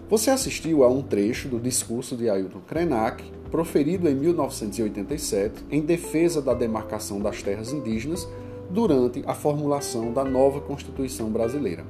Você 0.09 0.31
assistiu 0.31 0.83
a 0.83 0.89
um 0.89 1.03
trecho 1.03 1.47
do 1.47 1.59
discurso 1.59 2.17
de 2.17 2.29
Ailton 2.29 2.61
Krenak, 2.61 3.23
proferido 3.51 4.09
em 4.09 4.15
1987 4.15 5.65
em 5.69 5.81
defesa 5.81 6.41
da 6.41 6.53
demarcação 6.53 7.19
das 7.19 7.43
terras 7.43 7.71
indígenas 7.71 8.27
durante 8.69 9.23
a 9.27 9.33
formulação 9.33 10.11
da 10.11 10.23
nova 10.23 10.61
Constituição 10.61 11.29
brasileira. 11.29 11.85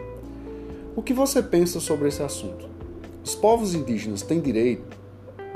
O 0.95 1.01
que 1.01 1.13
você 1.13 1.41
pensa 1.41 1.79
sobre 1.79 2.09
esse 2.09 2.21
assunto? 2.21 2.67
Os 3.23 3.35
povos 3.35 3.73
indígenas 3.73 4.21
têm 4.21 4.41
direito 4.41 4.98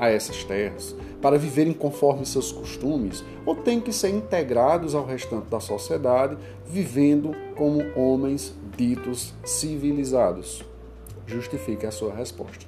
a 0.04 0.10
essas 0.10 0.44
terras 0.44 0.96
para 1.22 1.38
viverem 1.38 1.74
conforme 1.74 2.26
seus 2.26 2.52
costumes 2.52 3.24
ou 3.46 3.56
têm 3.56 3.80
que 3.80 3.94
ser 3.94 4.10
integrados 4.10 4.94
ao 4.94 5.06
restante 5.06 5.48
da 5.48 5.60
sociedade, 5.60 6.38
vivendo 6.66 7.32
como 7.56 7.82
homens 7.96 8.54
ditos 8.76 9.34
civilizados? 9.46 10.64
Justifique 11.26 11.86
a 11.86 11.92
sua 11.92 12.14
resposta. 12.14 12.66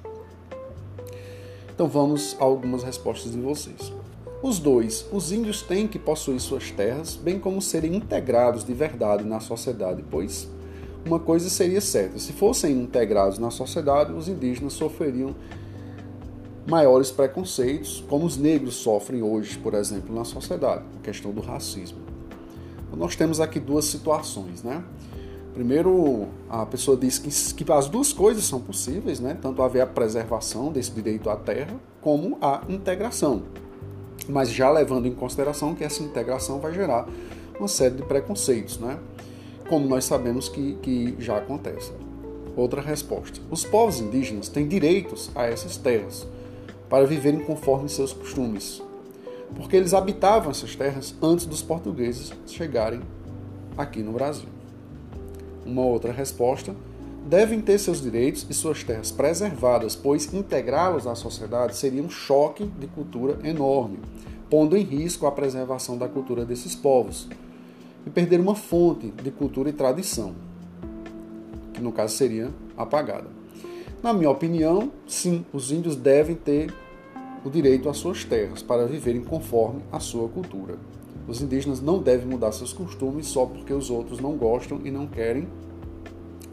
Então 1.74 1.86
vamos 1.86 2.36
a 2.40 2.44
algumas 2.44 2.82
respostas 2.82 3.32
de 3.32 3.38
vocês. 3.38 3.92
Os 4.42 4.58
dois, 4.58 5.06
os 5.12 5.32
índios 5.32 5.60
têm 5.62 5.86
que 5.86 5.98
possuir 5.98 6.40
suas 6.40 6.70
terras, 6.70 7.16
bem 7.16 7.38
como 7.38 7.60
serem 7.60 7.94
integrados 7.94 8.64
de 8.64 8.72
verdade 8.72 9.24
na 9.24 9.40
sociedade, 9.40 10.04
pois 10.10 10.48
uma 11.06 11.20
coisa 11.20 11.48
seria 11.48 11.80
certa: 11.80 12.18
se 12.18 12.32
fossem 12.32 12.72
integrados 12.72 13.38
na 13.38 13.50
sociedade, 13.50 14.12
os 14.12 14.28
indígenas 14.28 14.72
sofreriam 14.72 15.34
maiores 16.66 17.10
preconceitos, 17.10 18.04
como 18.08 18.26
os 18.26 18.36
negros 18.36 18.74
sofrem 18.74 19.22
hoje, 19.22 19.56
por 19.58 19.74
exemplo, 19.74 20.14
na 20.14 20.24
sociedade, 20.24 20.82
a 20.98 21.02
questão 21.02 21.30
do 21.30 21.40
racismo. 21.40 21.98
Então, 22.86 22.98
nós 22.98 23.14
temos 23.14 23.40
aqui 23.40 23.60
duas 23.60 23.84
situações, 23.84 24.62
né? 24.62 24.82
Primeiro, 25.54 26.26
a 26.50 26.66
pessoa 26.66 26.96
diz 26.96 27.18
que, 27.18 27.64
que 27.64 27.72
as 27.72 27.88
duas 27.88 28.12
coisas 28.12 28.44
são 28.44 28.60
possíveis, 28.60 29.20
né? 29.20 29.38
Tanto 29.40 29.62
haver 29.62 29.80
a 29.80 29.86
preservação 29.86 30.70
desse 30.70 30.90
direito 30.90 31.30
à 31.30 31.36
terra, 31.36 31.74
como 32.02 32.36
a 32.42 32.62
integração. 32.68 33.44
Mas 34.28 34.50
já 34.50 34.70
levando 34.70 35.06
em 35.06 35.14
consideração 35.14 35.74
que 35.74 35.84
essa 35.84 36.02
integração 36.02 36.58
vai 36.58 36.74
gerar 36.74 37.08
uma 37.58 37.68
série 37.68 37.94
de 37.94 38.02
preconceitos, 38.02 38.78
né? 38.78 38.98
Como 39.68 39.88
nós 39.88 40.04
sabemos 40.04 40.48
que, 40.48 40.74
que 40.82 41.16
já 41.18 41.38
acontece. 41.38 41.92
Outra 42.56 42.82
resposta: 42.82 43.40
os 43.50 43.64
povos 43.64 44.00
indígenas 44.00 44.48
têm 44.48 44.66
direitos 44.66 45.30
a 45.34 45.44
essas 45.44 45.76
terras 45.76 46.26
para 46.88 47.06
viverem 47.06 47.40
conforme 47.40 47.88
seus 47.88 48.12
costumes, 48.12 48.82
porque 49.54 49.76
eles 49.76 49.94
habitavam 49.94 50.50
essas 50.50 50.74
terras 50.74 51.14
antes 51.22 51.46
dos 51.46 51.62
portugueses 51.62 52.32
chegarem 52.46 53.00
aqui 53.76 54.02
no 54.02 54.12
Brasil. 54.12 54.48
Uma 55.64 55.82
outra 55.82 56.12
resposta: 56.12 56.74
devem 57.26 57.60
ter 57.60 57.78
seus 57.78 58.00
direitos 58.00 58.46
e 58.48 58.54
suas 58.54 58.84
terras 58.84 59.10
preservadas, 59.10 59.96
pois 59.96 60.32
integrá-los 60.32 61.06
à 61.06 61.14
sociedade 61.14 61.76
seria 61.76 62.02
um 62.02 62.10
choque 62.10 62.64
de 62.64 62.86
cultura 62.86 63.38
enorme, 63.42 63.98
pondo 64.48 64.76
em 64.76 64.82
risco 64.82 65.26
a 65.26 65.32
preservação 65.32 65.98
da 65.98 66.08
cultura 66.08 66.44
desses 66.44 66.74
povos 66.74 67.28
e 68.06 68.10
perder 68.10 68.38
uma 68.38 68.54
fonte 68.54 69.08
de 69.10 69.30
cultura 69.32 69.68
e 69.68 69.72
tradição, 69.72 70.34
que 71.74 71.82
no 71.82 71.90
caso 71.90 72.14
seria 72.14 72.50
apagada. 72.76 73.35
Na 74.02 74.12
minha 74.12 74.30
opinião, 74.30 74.92
sim, 75.06 75.44
os 75.52 75.72
índios 75.72 75.96
devem 75.96 76.36
ter 76.36 76.72
o 77.44 77.50
direito 77.50 77.88
às 77.88 77.96
suas 77.96 78.24
terras 78.24 78.62
para 78.62 78.86
viverem 78.86 79.22
conforme 79.22 79.82
a 79.90 79.98
sua 79.98 80.28
cultura. 80.28 80.76
Os 81.26 81.40
indígenas 81.40 81.80
não 81.80 82.00
devem 82.00 82.26
mudar 82.26 82.52
seus 82.52 82.72
costumes 82.72 83.26
só 83.26 83.46
porque 83.46 83.72
os 83.72 83.90
outros 83.90 84.20
não 84.20 84.36
gostam 84.36 84.80
e 84.84 84.90
não 84.90 85.06
querem 85.06 85.48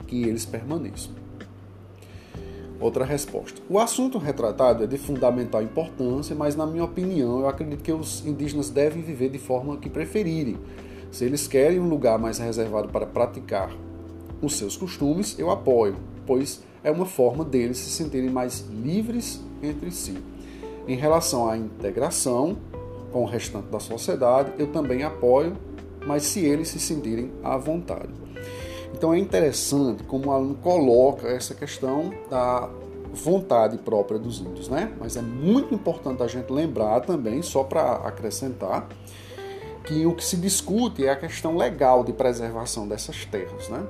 que 0.07 0.23
eles 0.23 0.45
permaneçam. 0.45 1.11
Outra 2.79 3.05
resposta. 3.05 3.61
O 3.69 3.77
assunto 3.77 4.17
retratado 4.17 4.83
é 4.83 4.87
de 4.87 4.97
fundamental 4.97 5.61
importância, 5.61 6.35
mas, 6.35 6.55
na 6.55 6.65
minha 6.65 6.83
opinião, 6.83 7.39
eu 7.39 7.47
acredito 7.47 7.83
que 7.83 7.91
os 7.91 8.25
indígenas 8.25 8.69
devem 8.69 9.01
viver 9.01 9.29
de 9.29 9.37
forma 9.37 9.77
que 9.77 9.89
preferirem. 9.89 10.57
Se 11.11 11.23
eles 11.23 11.45
querem 11.45 11.79
um 11.79 11.87
lugar 11.87 12.17
mais 12.17 12.39
reservado 12.39 12.89
para 12.89 13.05
praticar 13.05 13.69
os 14.41 14.55
seus 14.55 14.75
costumes, 14.75 15.37
eu 15.37 15.51
apoio, 15.51 15.95
pois 16.25 16.63
é 16.83 16.91
uma 16.91 17.05
forma 17.05 17.45
deles 17.45 17.77
se 17.77 17.89
sentirem 17.89 18.29
mais 18.29 18.65
livres 18.69 19.41
entre 19.61 19.91
si. 19.91 20.17
Em 20.87 20.95
relação 20.95 21.49
à 21.49 21.57
integração, 21.57 22.57
com 23.11 23.23
o 23.23 23.25
restante 23.25 23.67
da 23.67 23.79
sociedade, 23.79 24.51
eu 24.57 24.67
também 24.67 25.03
apoio, 25.03 25.55
mas 26.05 26.23
se 26.23 26.43
eles 26.43 26.67
se 26.67 26.79
sentirem 26.79 27.31
à 27.43 27.55
vontade. 27.57 28.09
Então 28.93 29.13
é 29.13 29.17
interessante 29.17 30.03
como 30.03 30.27
o 30.27 30.31
aluno 30.31 30.55
coloca 30.55 31.27
essa 31.27 31.55
questão 31.55 32.13
da 32.29 32.69
vontade 33.13 33.77
própria 33.77 34.19
dos 34.19 34.39
índios, 34.39 34.67
né? 34.67 34.91
Mas 34.99 35.15
é 35.15 35.21
muito 35.21 35.73
importante 35.73 36.23
a 36.23 36.27
gente 36.27 36.51
lembrar 36.51 37.01
também, 37.01 37.41
só 37.41 37.63
para 37.63 37.93
acrescentar, 37.97 38.87
que 39.85 40.05
o 40.05 40.15
que 40.15 40.23
se 40.23 40.37
discute 40.37 41.05
é 41.05 41.11
a 41.11 41.15
questão 41.15 41.55
legal 41.55 42.03
de 42.03 42.11
preservação 42.11 42.87
dessas 42.87 43.25
terras, 43.25 43.69
né? 43.69 43.85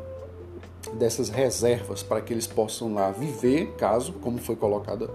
Dessas 0.94 1.30
reservas 1.30 2.04
para 2.04 2.22
que 2.22 2.34
eles 2.34 2.48
possam 2.48 2.94
lá 2.94 3.12
viver, 3.12 3.74
caso, 3.78 4.14
como 4.14 4.38
foi 4.38 4.56
colocado 4.56 5.10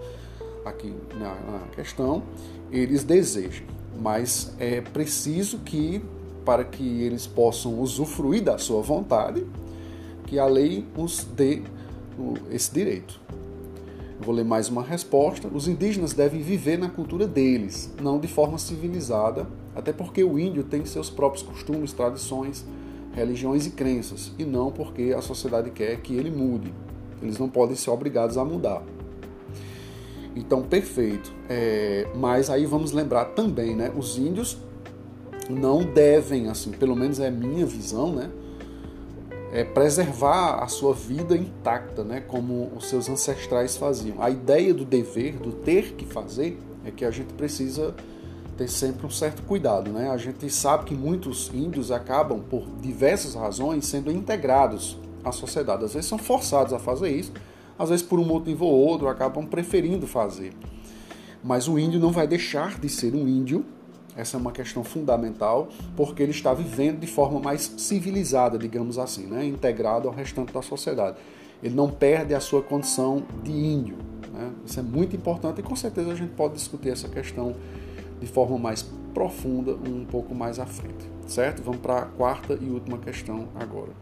aqui 0.65 0.95
na, 1.15 1.35
na 1.35 1.67
questão, 1.75 2.23
eles 2.71 3.05
desejem 3.05 3.79
mas 4.01 4.55
é 4.59 4.81
preciso 4.81 5.59
que, 5.59 6.01
para 6.45 6.65
que 6.65 7.03
eles 7.03 7.27
possam 7.27 7.81
usufruir 7.81 8.43
da 8.43 8.57
sua 8.57 8.81
vontade, 8.81 9.45
que 10.27 10.39
a 10.39 10.47
lei 10.47 10.87
os 10.97 11.25
dê 11.25 11.63
esse 12.51 12.73
direito. 12.73 13.21
Vou 14.21 14.35
ler 14.35 14.45
mais 14.45 14.69
uma 14.69 14.83
resposta. 14.83 15.49
Os 15.49 15.69
indígenas 15.69 16.13
devem 16.13 16.43
viver 16.43 16.79
na 16.79 16.89
cultura 16.89 17.27
deles, 17.27 17.93
não 18.01 18.19
de 18.19 18.29
forma 18.29 18.59
civilizada, 18.59 19.47
até 19.75 19.93
porque 19.93 20.23
o 20.25 20.39
índio 20.39 20.65
tem 20.65 20.85
seus 20.85 21.09
próprios 21.09 21.43
costumes, 21.43 21.93
tradições, 21.93 22.65
religiões 23.19 23.67
e 23.67 23.71
crenças, 23.71 24.33
e 24.39 24.45
não 24.45 24.71
porque 24.71 25.15
a 25.17 25.21
sociedade 25.21 25.71
quer 25.71 26.01
que 26.01 26.15
ele 26.15 26.31
mude. 26.31 26.73
Eles 27.21 27.39
não 27.39 27.49
podem 27.49 27.75
ser 27.75 27.91
obrigados 27.91 28.39
a 28.39 28.45
mudar. 28.45 28.83
Então, 30.37 30.63
perfeito. 30.63 31.33
É, 31.49 32.07
mas 32.15 32.49
aí 32.49 32.65
vamos 32.65 32.93
lembrar 32.93 33.27
também, 33.27 33.75
né? 33.75 33.93
Os 33.97 34.17
índios 34.17 34.57
não 35.51 35.83
devem, 35.83 36.49
assim, 36.49 36.71
pelo 36.71 36.95
menos 36.95 37.19
é 37.19 37.31
minha 37.31 37.67
visão, 37.67 38.13
né? 38.13 38.31
É 39.51 39.65
preservar 39.65 40.63
a 40.63 40.69
sua 40.69 40.95
vida 40.95 41.37
intacta, 41.37 42.05
né? 42.05 42.21
Como 42.21 42.71
os 42.77 42.89
seus 42.89 43.09
ancestrais 43.09 43.77
faziam. 43.77 44.23
A 44.23 44.31
ideia 44.31 44.73
do 44.73 44.85
dever, 44.85 45.39
do 45.39 45.53
ter 45.53 45.95
que 45.95 46.05
fazer, 46.05 46.59
é 46.85 46.91
que 46.91 47.05
a 47.05 47.11
gente 47.11 47.33
precisa 47.33 47.95
ter 48.59 48.69
sempre 48.69 49.07
um 49.07 49.11
certo 49.11 49.41
cuidado, 49.43 49.93
né? 49.93 50.11
A 50.11 50.17
gente 50.17 50.51
sabe 50.51 50.85
que 50.85 50.95
muitos 50.95 51.49
índios 51.55 51.93
acabam, 51.93 52.41
por 52.41 52.67
diversas 52.83 53.37
razões, 53.37 53.87
sendo 53.87 54.11
integrados 54.11 54.99
à 55.25 55.31
sociedade. 55.31 55.85
Às 55.85 55.95
vezes 55.95 56.09
são 56.09 56.19
forçados 56.19 56.73
a 56.73 56.79
fazer 56.79 57.09
isso, 57.09 57.33
às 57.79 57.89
vezes 57.89 58.05
por 58.05 58.19
um 58.19 58.25
motivo 58.25 58.65
ou 58.65 58.75
outro 58.75 59.07
acabam 59.07 59.47
preferindo 59.47 60.09
fazer. 60.09 60.53
Mas 61.43 61.69
o 61.69 61.79
índio 61.79 62.01
não 62.01 62.11
vai 62.11 62.27
deixar 62.27 62.81
de 62.81 62.89
ser 62.89 63.15
um 63.15 63.29
índio, 63.29 63.65
essa 64.17 64.37
é 64.37 64.41
uma 64.41 64.51
questão 64.51 64.83
fundamental, 64.83 65.69
porque 65.97 66.21
ele 66.21 66.33
está 66.33 66.53
vivendo 66.53 66.99
de 66.99 67.07
forma 67.07 67.39
mais 67.39 67.73
civilizada, 67.77 68.59
digamos 68.59 68.99
assim, 68.99 69.27
né? 69.27 69.47
integrado 69.47 70.09
ao 70.09 70.15
restante 70.15 70.53
da 70.53 70.61
sociedade. 70.61 71.17
Ele 71.63 71.77
não 71.77 71.89
perde 71.89 72.35
a 72.35 72.41
sua 72.41 72.61
condição 72.61 73.23
de 73.45 73.53
índio. 73.53 73.97
Né? 74.33 74.51
Isso 74.67 74.81
é 74.81 74.83
muito 74.83 75.15
importante 75.15 75.61
e 75.61 75.63
com 75.63 75.77
certeza 75.77 76.11
a 76.11 76.15
gente 76.17 76.31
pode 76.31 76.55
discutir 76.55 76.91
essa 76.91 77.09
questão 77.09 77.55
de 78.21 78.27
forma 78.27 78.59
mais 78.59 78.83
profunda 79.15 79.73
um 79.73 80.05
pouco 80.05 80.35
mais 80.35 80.59
à 80.59 80.67
frente. 80.67 81.07
Certo? 81.27 81.63
Vamos 81.63 81.81
para 81.81 81.99
a 81.99 82.07
quarta 82.07 82.59
e 82.61 82.71
última 82.71 82.99
questão 82.99 83.49
agora. 83.55 83.93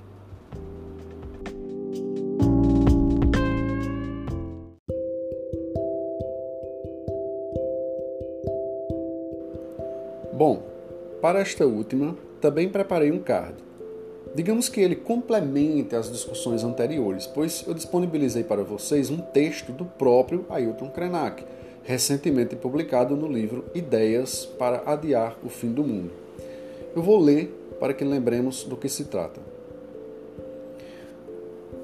Bom, 10.33 10.63
para 11.23 11.41
esta 11.41 11.67
última, 11.67 12.15
também 12.43 12.69
preparei 12.69 13.11
um 13.11 13.19
card. 13.19 13.55
Digamos 14.35 14.69
que 14.69 14.83
ele 14.83 14.95
complemente 14.95 15.97
as 15.97 16.13
discussões 16.13 16.63
anteriores, 16.63 17.27
pois 17.27 17.65
eu 17.67 17.73
disponibilizei 17.73 18.45
para 18.45 18.63
vocês 18.63 19.09
um 19.09 19.17
texto 19.17 19.73
do 19.73 19.87
próprio 19.87 20.45
Ailton 20.51 20.91
Krenak, 20.91 21.43
recentemente 21.87 22.57
publicado 22.57 23.15
no 23.17 23.29
livro 23.29 23.65
Ideias 23.73 24.45
para 24.45 24.83
Adiar 24.91 25.39
o 25.45 25.49
Fim 25.49 25.71
do 25.71 25.85
Mundo. 25.85 26.11
Eu 26.95 27.01
vou 27.01 27.19
ler 27.21 27.77
para 27.79 27.95
que 27.95 28.05
lembremos 28.05 28.65
do 28.65 28.77
que 28.77 28.89
se 28.89 29.05
trata. 29.05 29.41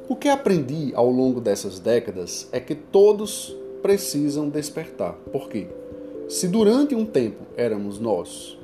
O 0.09 0.17
que 0.17 0.29
aprendi 0.29 0.93
ao 0.95 1.09
longo 1.09 1.41
dessas 1.41 1.79
décadas 1.79 2.49
é 2.51 2.59
que 2.59 2.75
todos 2.75 3.57
precisam 3.81 4.49
despertar. 4.49 5.13
Por 5.31 5.49
quê? 5.49 5.69
Se 6.29 6.49
durante 6.49 6.97
um 6.97 7.07
tempo 7.07 7.47
éramos 7.57 8.01
nós, 8.01 8.59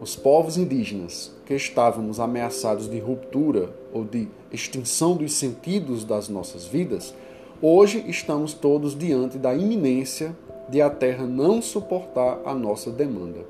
os 0.00 0.16
povos 0.16 0.56
indígenas, 0.56 1.30
que 1.46 1.54
estávamos 1.54 2.18
ameaçados 2.18 2.90
de 2.90 2.98
ruptura 2.98 3.72
ou 3.92 4.04
de 4.04 4.26
extinção 4.52 5.16
dos 5.16 5.34
sentidos 5.34 6.04
das 6.04 6.28
nossas 6.28 6.66
vidas, 6.66 7.14
hoje 7.62 8.04
estamos 8.08 8.54
todos 8.54 8.98
diante 8.98 9.38
da 9.38 9.54
iminência 9.54 10.34
de 10.70 10.80
a 10.80 10.88
terra 10.88 11.26
não 11.26 11.60
suportar 11.60 12.40
a 12.44 12.54
nossa 12.54 12.90
demanda. 12.90 13.40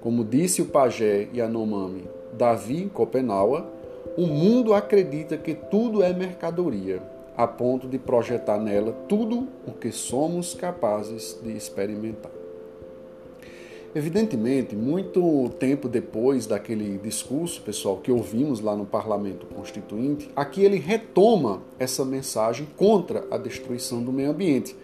Como 0.00 0.24
disse 0.24 0.62
o 0.62 0.66
pajé 0.66 1.28
Yanomami 1.34 2.04
Davi 2.32 2.90
Copenaua, 2.92 3.66
o 4.16 4.26
mundo 4.26 4.72
acredita 4.72 5.36
que 5.36 5.54
tudo 5.54 6.02
é 6.02 6.12
mercadoria, 6.12 7.02
a 7.36 7.46
ponto 7.46 7.88
de 7.88 7.98
projetar 7.98 8.58
nela 8.58 8.92
tudo 9.08 9.48
o 9.66 9.72
que 9.72 9.90
somos 9.90 10.54
capazes 10.54 11.38
de 11.42 11.52
experimentar. 11.52 12.30
Evidentemente, 13.94 14.76
muito 14.76 15.48
tempo 15.58 15.88
depois 15.88 16.46
daquele 16.46 16.98
discurso, 16.98 17.62
pessoal, 17.62 17.96
que 17.96 18.12
ouvimos 18.12 18.60
lá 18.60 18.76
no 18.76 18.84
Parlamento 18.84 19.46
Constituinte, 19.46 20.30
aqui 20.36 20.62
ele 20.62 20.76
retoma 20.76 21.62
essa 21.78 22.04
mensagem 22.04 22.68
contra 22.76 23.24
a 23.30 23.38
destruição 23.38 24.02
do 24.02 24.12
meio 24.12 24.30
ambiente, 24.30 24.76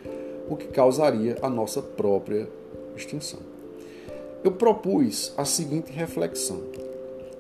o 0.53 0.57
que 0.57 0.69
causaria 0.69 1.37
a 1.41 1.49
nossa 1.49 1.81
própria 1.81 2.49
extinção. 2.97 3.41
Eu 4.45 4.53
propus 4.53 5.33
a 5.37 5.45
seguinte 5.45 5.91
reflexão. 5.91 6.61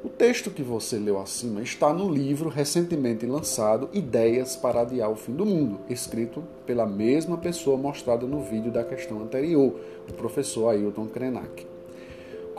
O 0.04 0.08
texto 0.08 0.50
que 0.50 0.62
você 0.62 0.98
leu 0.98 1.20
acima 1.20 1.62
está 1.62 1.92
no 1.92 2.08
livro 2.08 2.48
recentemente 2.48 3.26
lançado 3.26 3.88
Ideias 3.92 4.56
para 4.56 4.80
Adiar 4.80 5.10
o 5.10 5.16
Fim 5.16 5.32
do 5.32 5.46
Mundo, 5.46 5.80
escrito 5.88 6.42
pela 6.66 6.86
mesma 6.86 7.36
pessoa 7.36 7.76
mostrada 7.76 8.26
no 8.26 8.40
vídeo 8.40 8.72
da 8.72 8.82
questão 8.82 9.20
anterior, 9.20 9.74
o 10.08 10.12
professor 10.14 10.70
Ailton 10.70 11.06
Krenak. 11.06 11.71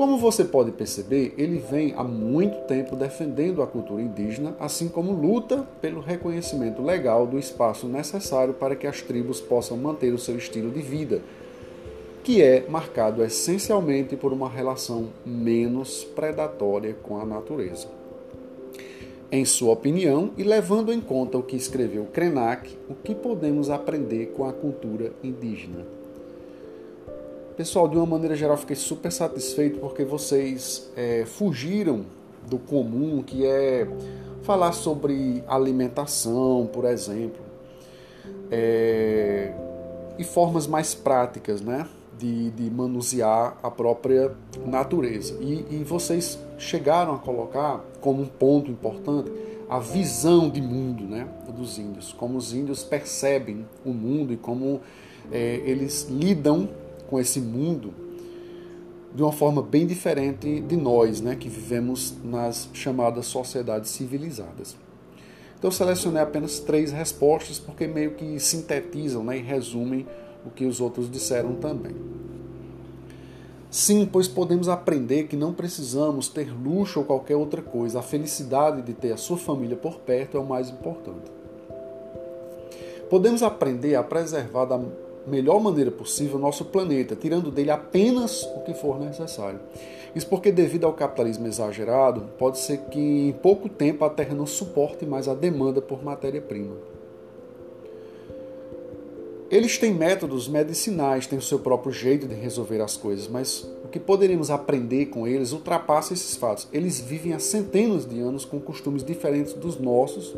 Como 0.04 0.18
você 0.18 0.44
pode 0.44 0.70
perceber, 0.74 1.34
ele 1.38 1.60
vem 1.60 1.94
há 1.96 2.04
muito 2.04 2.68
tempo 2.68 2.94
defendendo 2.94 3.62
a 3.62 3.68
cultura 3.68 4.02
indígena, 4.02 4.54
assim 4.60 4.90
como 4.90 5.14
luta 5.14 5.66
pelo 5.80 6.02
reconhecimento 6.02 6.82
legal 6.82 7.26
do 7.26 7.40
espaço 7.40 7.88
necessário 7.88 8.54
para 8.54 8.76
que 8.76 8.86
as 8.86 9.02
tribos 9.02 9.40
possam 9.40 9.78
manter 9.78 10.14
o 10.14 10.20
seu 10.20 10.36
estilo 10.38 10.72
de 10.72 10.82
vida, 10.82 11.22
que 12.22 12.42
é 12.42 12.66
marcado 12.68 13.24
essencialmente 13.24 14.18
por 14.18 14.34
uma 14.34 14.50
relação 14.50 15.08
menos 15.26 16.04
predatória 16.04 16.94
com 17.02 17.18
a 17.18 17.26
natureza. 17.26 17.88
Em 19.32 19.46
sua 19.46 19.72
opinião, 19.72 20.32
e 20.38 20.44
levando 20.44 20.92
em 20.92 21.00
conta 21.00 21.38
o 21.38 21.44
que 21.44 21.56
escreveu 21.56 22.10
Krenak, 22.12 22.78
o 22.90 22.94
que 22.94 23.16
podemos 23.16 23.70
aprender 23.70 24.34
com 24.36 24.44
a 24.44 24.52
cultura 24.52 25.14
indígena? 25.24 26.03
Pessoal, 27.56 27.88
de 27.88 27.96
uma 27.96 28.06
maneira 28.08 28.36
geral, 28.36 28.58
fiquei 28.58 28.76
super 28.76 29.12
satisfeito 29.12 29.78
porque 29.80 30.04
vocês 30.04 30.92
é, 30.98 31.24
fugiram 31.24 32.04
do 32.50 32.58
comum, 32.58 33.22
que 33.22 33.46
é 33.46 33.88
falar 34.42 34.72
sobre 34.72 35.44
alimentação, 35.48 36.68
por 36.74 36.84
exemplo, 36.86 37.40
é, 38.50 39.54
e 40.18 40.24
formas 40.24 40.66
mais 40.66 40.96
práticas, 40.96 41.62
né? 41.62 41.88
De, 42.18 42.52
de, 42.52 42.72
manusear 42.72 43.58
a 43.62 43.70
própria 43.70 44.32
natureza. 44.66 45.38
E, 45.42 45.66
e, 45.70 45.84
vocês 45.84 46.40
chegaram 46.58 47.16
a 47.16 47.18
colocar 47.18 47.84
como 48.02 48.22
um 48.22 48.28
ponto 48.28 48.72
importante 48.72 49.32
a 49.68 49.80
visão 49.80 50.50
de 50.50 50.62
mundo 50.62 51.04
né, 51.04 51.28
dos 51.50 51.80
índios, 51.80 52.14
como 52.14 52.38
os 52.38 52.54
índios 52.54 52.84
percebem 52.84 53.66
o 53.84 53.92
mundo 53.92 54.32
e 54.32 54.38
como 54.38 54.80
é, 55.32 55.62
eles 55.66 56.08
lidam 56.10 56.70
com 57.14 57.20
esse 57.20 57.40
mundo 57.40 57.94
de 59.14 59.22
uma 59.22 59.32
forma 59.32 59.62
bem 59.62 59.86
diferente 59.86 60.60
de 60.62 60.76
nós, 60.76 61.22
né, 61.22 61.36
que 61.36 61.48
vivemos 61.48 62.16
nas 62.24 62.68
chamadas 62.74 63.28
sociedades 63.28 63.92
civilizadas. 63.92 64.76
Então 65.56 65.68
eu 65.68 65.72
selecionei 65.72 66.24
apenas 66.24 66.60
três 66.60 66.92
respostas 66.92 67.60
porque 67.60 67.86
meio 67.86 68.16
que 68.16 68.40
sintetizam 68.40 69.24
né, 69.24 69.38
e 69.38 69.42
resumem 69.44 70.08
o 70.44 70.50
que 70.50 70.66
os 70.66 70.82
outros 70.82 71.08
disseram 71.08 71.54
também. 71.54 71.96
Sim, 73.70 74.10
pois 74.12 74.28
podemos 74.28 74.68
aprender 74.68 75.28
que 75.28 75.36
não 75.36 75.54
precisamos 75.54 76.28
ter 76.28 76.52
luxo 76.52 76.98
ou 76.98 77.06
qualquer 77.06 77.36
outra 77.36 77.62
coisa. 77.62 78.00
A 78.00 78.02
felicidade 78.02 78.82
de 78.82 78.94
ter 78.94 79.12
a 79.12 79.18
sua 79.18 79.38
família 79.38 79.78
por 79.78 80.00
perto 80.00 80.36
é 80.36 80.40
o 80.40 80.46
mais 80.46 80.72
importante. 80.72 81.32
Podemos 83.08 83.44
aprender 83.44 83.94
a 83.94 84.02
preservar 84.02 84.66
da 84.66 84.80
melhor 85.28 85.60
maneira 85.60 85.92
possível 85.92 86.38
o 86.38 86.40
nosso 86.40 86.66
planeta, 86.66 87.16
tirando 87.16 87.52
dele 87.52 87.72
apenas 87.72 88.44
o 88.56 88.62
que 88.62 88.74
for 88.74 89.00
necessário. 89.00 89.60
Isso 90.16 90.28
porque, 90.28 90.52
devido 90.52 90.86
ao 90.86 90.94
capitalismo 90.94 91.48
exagerado, 91.48 92.30
pode 92.38 92.60
ser 92.60 92.78
que 92.92 93.00
em 93.00 93.32
pouco 93.32 93.68
tempo 93.68 94.06
a 94.06 94.10
Terra 94.10 94.36
não 94.36 94.46
suporte 94.46 95.06
mais 95.06 95.28
a 95.28 95.34
demanda 95.34 95.82
por 95.82 96.04
matéria-prima. 96.04 96.76
Eles 99.50 99.78
têm 99.78 99.94
métodos 99.94 100.48
medicinais, 100.48 101.28
têm 101.28 101.38
o 101.38 101.42
seu 101.42 101.60
próprio 101.60 101.92
jeito 101.92 102.28
de 102.28 102.34
resolver 102.34 102.82
as 102.82 102.98
coisas, 102.98 103.28
mas 103.28 103.68
o 103.84 103.88
que 103.88 104.00
poderíamos 104.00 104.50
aprender 104.50 105.08
com 105.08 105.28
eles 105.28 105.52
ultrapassa 105.52 106.14
esses 106.14 106.36
fatos. 106.36 106.68
Eles 106.74 107.00
vivem 107.00 107.34
há 107.34 107.40
centenas 107.40 108.06
de 108.06 108.20
anos 108.20 108.46
com 108.46 108.60
costumes 108.60 109.04
diferentes 109.04 109.54
dos 109.54 109.80
nossos 109.80 110.36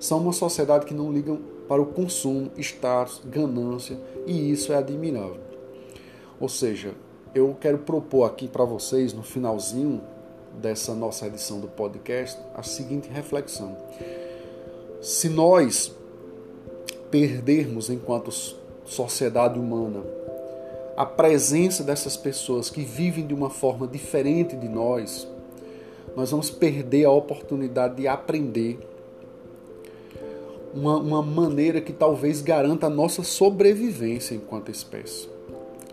são 0.00 0.18
uma 0.18 0.32
sociedade 0.32 0.86
que 0.86 0.94
não 0.94 1.12
ligam 1.12 1.38
para 1.70 1.80
o 1.80 1.86
consumo, 1.86 2.50
status, 2.58 3.22
ganância, 3.24 3.96
e 4.26 4.50
isso 4.50 4.72
é 4.72 4.76
admirável. 4.76 5.38
Ou 6.40 6.48
seja, 6.48 6.94
eu 7.32 7.56
quero 7.60 7.78
propor 7.78 8.24
aqui 8.24 8.48
para 8.48 8.64
vocês, 8.64 9.12
no 9.12 9.22
finalzinho 9.22 10.00
dessa 10.60 10.96
nossa 10.96 11.28
edição 11.28 11.60
do 11.60 11.68
podcast, 11.68 12.36
a 12.56 12.64
seguinte 12.64 13.08
reflexão. 13.08 13.76
Se 15.00 15.28
nós 15.28 15.94
perdermos, 17.08 17.88
enquanto 17.88 18.32
sociedade 18.84 19.56
humana, 19.56 20.02
a 20.96 21.06
presença 21.06 21.84
dessas 21.84 22.16
pessoas 22.16 22.68
que 22.68 22.82
vivem 22.82 23.24
de 23.24 23.32
uma 23.32 23.48
forma 23.48 23.86
diferente 23.86 24.56
de 24.56 24.68
nós, 24.68 25.24
nós 26.16 26.32
vamos 26.32 26.50
perder 26.50 27.04
a 27.04 27.12
oportunidade 27.12 27.94
de 27.94 28.08
aprender 28.08 28.89
uma, 30.74 30.96
uma 30.96 31.22
maneira 31.22 31.80
que 31.80 31.92
talvez 31.92 32.40
garanta 32.40 32.86
a 32.86 32.90
nossa 32.90 33.22
sobrevivência 33.22 34.34
enquanto 34.34 34.70
espécie. 34.70 35.28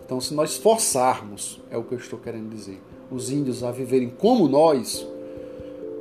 Então, 0.05 0.21
se 0.21 0.33
nós 0.33 0.55
forçarmos, 0.57 1.59
é 1.69 1.77
o 1.77 1.83
que 1.83 1.93
eu 1.93 1.97
estou 1.97 2.17
querendo 2.17 2.49
dizer, 2.49 2.81
os 3.11 3.29
índios 3.29 3.63
a 3.63 3.71
viverem 3.71 4.09
como 4.09 4.47
nós, 4.47 5.05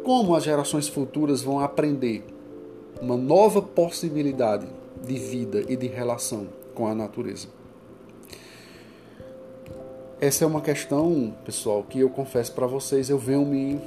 como 0.04 0.34
as 0.34 0.44
gerações 0.44 0.88
futuras 0.88 1.42
vão 1.42 1.58
aprender 1.58 2.24
uma 3.00 3.16
nova 3.16 3.60
possibilidade 3.60 4.66
de 5.04 5.18
vida 5.18 5.64
e 5.68 5.76
de 5.76 5.86
relação 5.86 6.46
com 6.74 6.86
a 6.86 6.94
natureza? 6.94 7.48
Essa 10.20 10.44
é 10.44 10.46
uma 10.46 10.60
questão, 10.60 11.34
pessoal, 11.44 11.82
que 11.82 12.00
eu 12.00 12.08
confesso 12.08 12.52
para 12.52 12.66
vocês, 12.66 13.10
eu 13.10 13.18
venho 13.18 13.44
me 13.44 13.80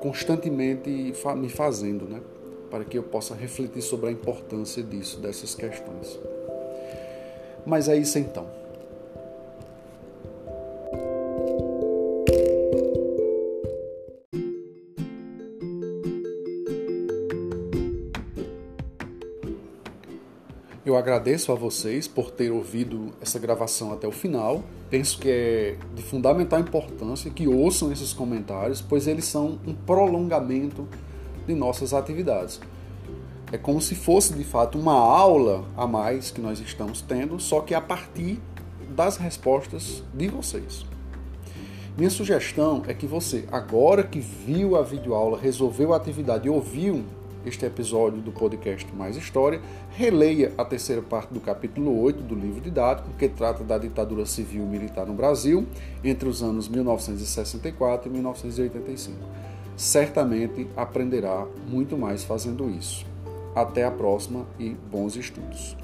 constantemente 0.00 1.14
me 1.36 1.48
fazendo, 1.48 2.06
né? 2.06 2.20
Para 2.72 2.86
que 2.86 2.96
eu 2.96 3.02
possa 3.02 3.34
refletir 3.34 3.82
sobre 3.82 4.08
a 4.08 4.10
importância 4.10 4.82
disso, 4.82 5.20
dessas 5.20 5.54
questões. 5.54 6.18
Mas 7.66 7.86
é 7.86 7.94
isso 7.94 8.18
então. 8.18 8.46
Eu 20.84 20.96
agradeço 20.96 21.52
a 21.52 21.54
vocês 21.54 22.08
por 22.08 22.30
ter 22.30 22.50
ouvido 22.50 23.12
essa 23.20 23.38
gravação 23.38 23.92
até 23.92 24.08
o 24.08 24.12
final. 24.12 24.64
Penso 24.88 25.18
que 25.18 25.28
é 25.28 25.76
de 25.94 26.02
fundamental 26.02 26.58
importância 26.58 27.30
que 27.30 27.46
ouçam 27.46 27.92
esses 27.92 28.14
comentários, 28.14 28.80
pois 28.80 29.06
eles 29.06 29.26
são 29.26 29.60
um 29.66 29.74
prolongamento 29.74 30.88
de 31.46 31.54
nossas 31.54 31.92
atividades. 31.92 32.60
É 33.52 33.58
como 33.58 33.80
se 33.82 33.94
fosse 33.94 34.32
de 34.32 34.44
fato 34.44 34.78
uma 34.78 34.94
aula 34.94 35.64
a 35.76 35.86
mais 35.86 36.30
que 36.30 36.40
nós 36.40 36.58
estamos 36.58 37.02
tendo, 37.02 37.38
só 37.38 37.60
que 37.60 37.74
a 37.74 37.80
partir 37.80 38.40
das 38.88 39.16
respostas 39.16 40.02
de 40.14 40.28
vocês. 40.28 40.86
Minha 41.96 42.08
sugestão 42.08 42.82
é 42.86 42.94
que 42.94 43.06
você, 43.06 43.44
agora 43.52 44.02
que 44.02 44.18
viu 44.18 44.76
a 44.76 44.82
videoaula, 44.82 45.38
resolveu 45.38 45.92
a 45.92 45.98
atividade 45.98 46.46
e 46.46 46.50
ouviu 46.50 47.04
este 47.44 47.66
episódio 47.66 48.22
do 48.22 48.32
podcast 48.32 48.90
Mais 48.94 49.16
História, 49.16 49.60
releia 49.90 50.52
a 50.56 50.64
terceira 50.64 51.02
parte 51.02 51.34
do 51.34 51.40
capítulo 51.40 52.00
8 52.00 52.22
do 52.22 52.34
livro 52.34 52.60
didático, 52.60 53.10
que 53.18 53.28
trata 53.28 53.62
da 53.64 53.76
ditadura 53.76 54.24
civil 54.24 54.64
militar 54.64 55.04
no 55.06 55.12
Brasil 55.12 55.66
entre 56.02 56.28
os 56.28 56.42
anos 56.42 56.68
1964 56.68 58.08
e 58.08 58.12
1985 58.12 59.18
certamente 59.76 60.68
aprenderá 60.76 61.46
muito 61.68 61.96
mais 61.96 62.24
fazendo 62.24 62.70
isso. 62.70 63.06
Até 63.54 63.84
a 63.84 63.90
próxima 63.90 64.46
e 64.58 64.70
bons 64.70 65.16
estudos! 65.16 65.76